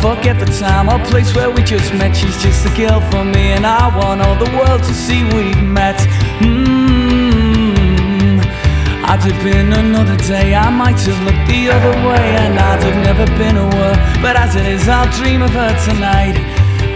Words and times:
forget 0.00 0.38
the 0.40 0.46
time 0.58 0.88
or 0.88 0.98
place 1.10 1.34
where 1.34 1.50
we 1.50 1.62
just 1.62 1.92
met. 1.94 2.16
She's 2.16 2.42
just 2.42 2.66
a 2.66 2.70
girl 2.76 3.00
for 3.10 3.24
me, 3.24 3.52
and 3.52 3.66
I 3.66 3.94
want 3.96 4.22
all 4.22 4.34
the 4.34 4.50
world 4.56 4.82
to 4.82 4.94
see 4.94 5.24
we've 5.24 5.62
met. 5.62 5.96
Mm. 6.40 7.70
I'd 9.04 9.20
have 9.20 9.42
been 9.44 9.72
another 9.72 10.16
day, 10.16 10.54
I 10.54 10.70
might 10.70 11.00
have 11.00 11.20
looked 11.26 11.46
the 11.48 11.68
other 11.68 11.94
way, 12.08 12.26
and 12.44 12.58
I'd 12.58 12.82
have 12.82 12.98
never 13.04 13.26
been 13.36 13.56
aware. 13.56 13.96
But 14.22 14.36
as 14.36 14.56
it 14.56 14.66
is, 14.66 14.88
I'll 14.88 15.10
dream 15.18 15.42
of 15.42 15.50
her 15.50 15.74
tonight. 15.84 16.36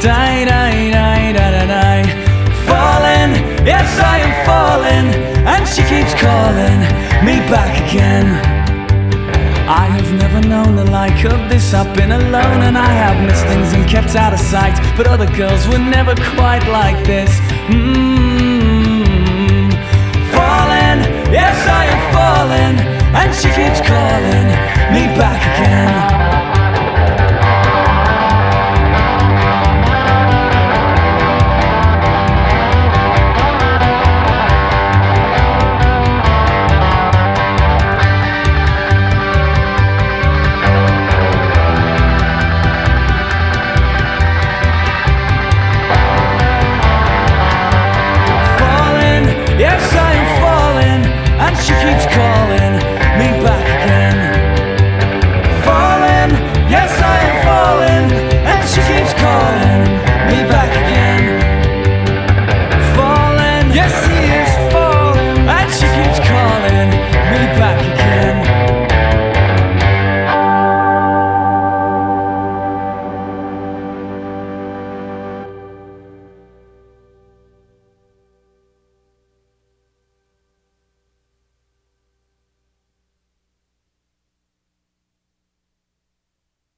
Die, 0.01 0.45
die, 0.45 0.91
die, 0.91 1.33
die, 1.33 1.51
die, 1.57 1.67
die. 1.67 2.07
Falling, 2.67 3.33
yes, 3.67 3.89
I 4.01 4.19
am 4.27 4.33
falling, 4.49 5.09
and 5.45 5.69
she 5.69 5.83
keeps 5.83 6.15
calling 6.15 6.81
me 7.27 7.41
back 7.51 7.73
again. 7.91 8.54
I 9.67 9.87
have 9.87 10.13
never 10.13 10.47
known 10.47 10.77
the 10.77 10.85
like 10.91 11.25
of 11.25 11.49
this. 11.49 11.73
I've 11.73 11.97
been 11.97 12.13
alone 12.13 12.61
and 12.61 12.77
I 12.77 12.87
have 12.87 13.17
missed 13.27 13.47
things 13.47 13.73
and 13.73 13.89
kept 13.89 14.15
out 14.15 14.35
of 14.35 14.39
sight. 14.39 14.77
But 14.95 15.07
other 15.07 15.27
girls 15.37 15.67
were 15.69 15.79
never 15.79 16.15
quite 16.37 16.67
like 16.69 17.07
this. 17.07 17.31
Mm. 17.73 19.05
Falling, 20.37 21.01
yes, 21.33 21.57
I 21.67 21.87
am 21.95 22.03
falling, 22.13 22.77
and 23.17 23.35
she 23.35 23.49
keeps 23.57 23.81
calling. 23.89 24.74
Yes. 63.75 64.14